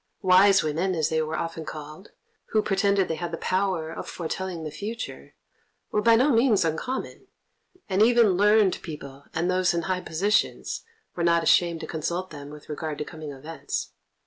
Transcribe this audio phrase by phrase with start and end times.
[0.23, 2.09] "Wise women," as they were often called,
[2.45, 5.35] who pretended they had the power of foretelling the future,
[5.91, 7.27] were by no means uncommon,
[7.87, 10.83] and even learned people and those in high positions
[11.15, 13.91] were not ashamed to consult them with regard to coming events.